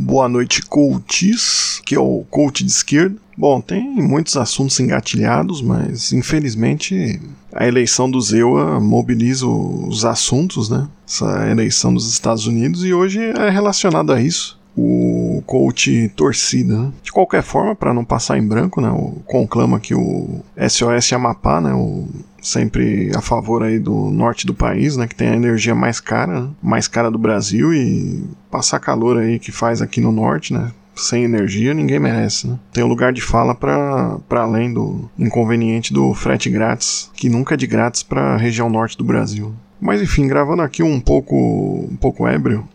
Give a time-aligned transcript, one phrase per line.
[0.00, 3.16] Boa noite, coaches, que é o coach de esquerda.
[3.36, 7.20] Bom, tem muitos assuntos engatilhados, mas infelizmente
[7.52, 10.86] a eleição do Zewa mobiliza os assuntos, né?
[11.06, 14.57] Essa eleição dos Estados Unidos e hoje é relacionado a isso.
[14.76, 16.78] O coach torcida.
[16.78, 16.92] Né?
[17.02, 18.90] De qualquer forma, para não passar em branco, né?
[18.90, 21.74] O conclama que o SOS Amapá, né?
[21.74, 22.06] O
[22.40, 26.40] sempre a favor aí do norte do país, né, que tem a energia mais cara,
[26.40, 30.70] né, mais cara do Brasil e passar calor aí que faz aqui no norte, né,
[30.94, 32.58] sem energia ninguém merece, né?
[32.72, 37.56] Tem um lugar de fala para além do inconveniente do frete grátis, que nunca é
[37.56, 39.54] de grátis para a região norte do Brasil.
[39.80, 42.68] Mas enfim, gravando aqui um pouco um pouco ébrio,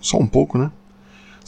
[0.00, 0.70] só um pouco, né?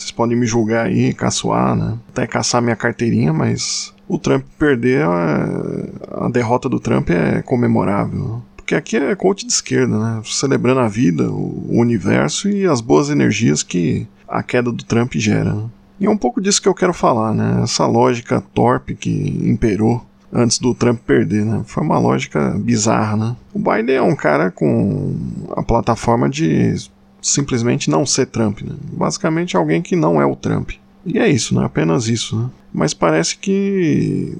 [0.00, 1.98] Vocês podem me julgar aí, caçoar, né?
[2.08, 8.42] Até caçar minha carteirinha, mas o Trump perder, a, a derrota do Trump é comemorável.
[8.56, 10.22] Porque aqui é coach de esquerda, né?
[10.24, 15.54] Celebrando a vida, o, universo e as boas energias que a queda do Trump gera.
[16.00, 17.60] E é um pouco disso que eu quero falar, né?
[17.62, 21.60] Essa lógica torpe que imperou antes do Trump perder, né?
[21.66, 23.36] Foi uma lógica bizarra, né?
[23.52, 25.14] O Biden é um cara com
[25.54, 26.74] a plataforma de
[27.20, 28.74] simplesmente não ser Trump, né?
[28.92, 30.70] Basicamente alguém que não é o Trump.
[31.04, 31.64] E é isso, né?
[31.64, 32.50] Apenas isso, né?
[32.72, 34.36] Mas parece que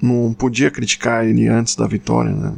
[0.00, 2.54] não podia criticar ele antes da vitória, né?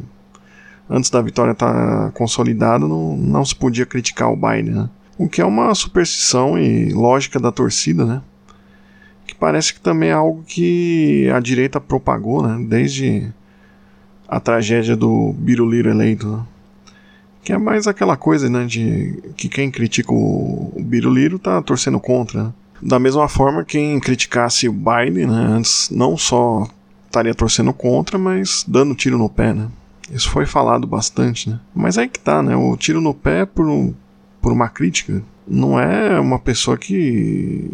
[0.88, 4.90] Antes da vitória estar tá consolidada, não, não se podia criticar o Biden, né?
[5.18, 8.22] O que é uma superstição e lógica da torcida, né?
[9.26, 12.64] Que parece que também é algo que a direita propagou, né?
[12.68, 13.32] Desde
[14.28, 16.42] a tragédia do Biruliro eleito, né?
[17.42, 18.64] Que é mais aquela coisa, né?
[18.64, 22.52] De que quem critica o, o Biruliro tá torcendo contra, né?
[22.80, 26.66] Da mesma forma, quem criticasse o Biden, né, antes não só
[27.06, 29.68] estaria torcendo contra, mas dando tiro no pé, né?
[30.10, 31.60] Isso foi falado bastante, né?
[31.74, 32.56] Mas aí que tá, né?
[32.56, 33.94] O tiro no pé por, um,
[34.40, 37.70] por uma crítica não é uma pessoa que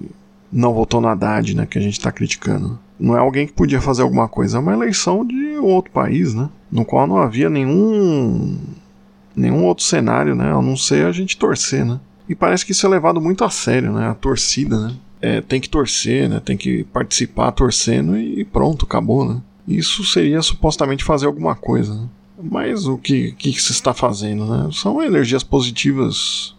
[0.53, 1.67] não votou na Haddad, né?
[1.67, 2.79] Que a gente tá criticando.
[2.99, 4.59] Não é alguém que podia fazer alguma coisa.
[4.59, 6.51] É uma eleição de outro país, né?
[6.71, 8.59] No qual não havia nenhum
[9.39, 10.51] nenhum outro cenário, né?
[10.51, 12.01] A não ser a gente torcer, né?
[12.29, 14.09] E parece que isso é levado muito a sério, né?
[14.09, 14.95] A torcida, né?
[15.21, 16.41] É, tem que torcer, né?
[16.41, 19.41] Tem que participar torcendo e pronto, acabou, né?
[19.67, 22.09] Isso seria supostamente fazer alguma coisa, né?
[22.41, 24.71] Mas o que, que, se está fazendo, né?
[24.73, 26.55] São energias positivas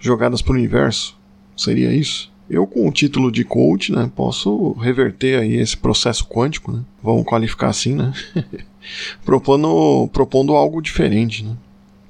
[0.00, 1.16] jogadas para o universo.
[1.56, 2.30] Seria isso?
[2.48, 6.82] Eu, com o título de coach, né, posso reverter aí esse processo quântico, né?
[7.02, 8.12] Vamos qualificar assim, né?
[9.24, 11.54] propondo, propondo algo diferente, né?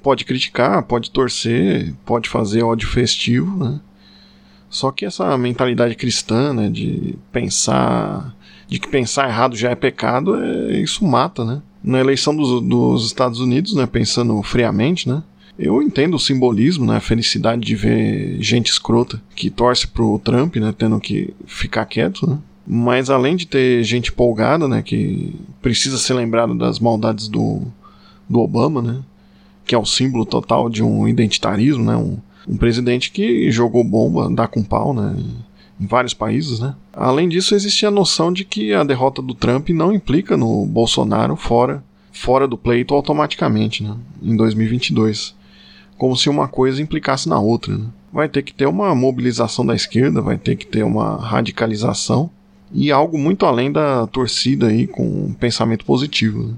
[0.03, 3.81] Pode criticar, pode torcer, pode fazer ódio festivo, né?
[4.69, 8.35] Só que essa mentalidade cristã, né, de pensar,
[8.69, 11.61] de que pensar errado já é pecado, é, isso mata, né?
[11.83, 15.23] Na eleição dos, dos Estados Unidos, né, pensando friamente, né,
[15.59, 20.57] eu entendo o simbolismo, né, a felicidade de ver gente escrota que torce pro Trump,
[20.57, 22.39] né, tendo que ficar quieto, né?
[22.67, 27.63] Mas além de ter gente polgada, né, que precisa ser lembrado das maldades do,
[28.29, 29.01] do Obama, né?
[29.71, 31.97] Que é o símbolo total de um identitarismo, né?
[31.97, 35.15] Um, um presidente que jogou bomba, dá com pau, né?
[35.81, 36.75] Em vários países, né?
[36.93, 41.37] Além disso, existe a noção de que a derrota do Trump não implica no Bolsonaro
[41.37, 43.95] fora, fora do pleito automaticamente, né?
[44.21, 45.37] Em 2022.
[45.97, 47.87] Como se uma coisa implicasse na outra, né?
[48.13, 52.29] Vai ter que ter uma mobilização da esquerda, vai ter que ter uma radicalização
[52.73, 56.55] e algo muito além da torcida aí com um pensamento positivo, né?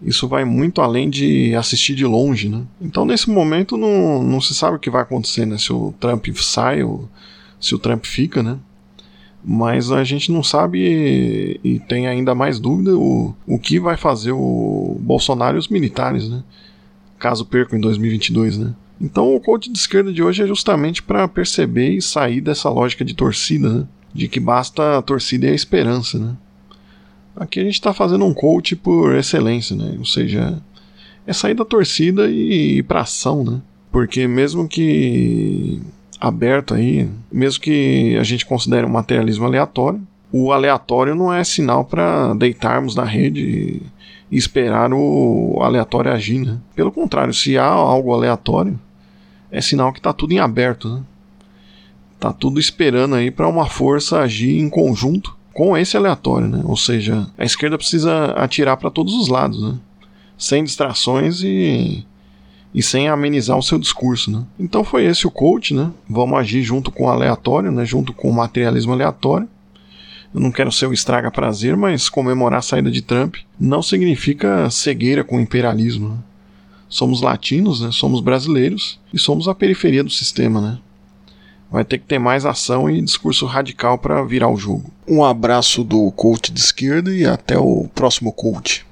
[0.00, 2.62] Isso vai muito além de assistir de longe, né?
[2.80, 5.58] Então, nesse momento, não, não se sabe o que vai acontecer, né?
[5.58, 7.08] Se o Trump sai ou
[7.60, 8.58] se o Trump fica, né?
[9.44, 13.96] Mas a gente não sabe e, e tem ainda mais dúvida o, o que vai
[13.96, 16.44] fazer o Bolsonaro e os militares, né?
[17.18, 18.74] Caso percam em 2022, né?
[19.00, 23.04] Então, o coach de esquerda de hoje é justamente para perceber e sair dessa lógica
[23.04, 23.88] de torcida, né?
[24.12, 26.36] De que basta a torcida e a esperança, né?
[27.38, 29.94] Aqui a gente está fazendo um coach por excelência, né?
[29.98, 30.60] Ou seja,
[31.26, 33.60] é sair da torcida e ir pra ação, né?
[33.92, 35.80] Porque mesmo que
[36.20, 40.00] aberto aí, mesmo que a gente considere um materialismo aleatório,
[40.32, 43.82] o aleatório não é sinal para deitarmos na rede
[44.30, 46.58] e esperar o aleatório agir, né?
[46.74, 48.78] Pelo contrário, se há algo aleatório,
[49.50, 51.02] é sinal que está tudo em aberto, né?
[52.18, 56.62] Tá tudo esperando aí para uma força agir em conjunto com esse aleatório, né?
[56.62, 59.74] Ou seja, a esquerda precisa atirar para todos os lados, né?
[60.38, 62.06] Sem distrações e
[62.72, 64.44] e sem amenizar o seu discurso, né?
[64.56, 65.90] Então foi esse o coach, né?
[66.08, 67.84] Vamos agir junto com o aleatório, né?
[67.84, 69.48] Junto com o materialismo aleatório.
[70.32, 74.70] Eu não quero ser o estraga prazer, mas comemorar a saída de Trump não significa
[74.70, 76.10] cegueira com o imperialismo.
[76.10, 76.16] Né?
[76.88, 77.90] Somos latinos, né?
[77.90, 80.78] Somos brasileiros e somos a periferia do sistema, né?
[81.70, 84.90] Vai ter que ter mais ação e discurso radical para virar o jogo.
[85.06, 88.88] Um abraço do coach de esquerda e até o próximo coach.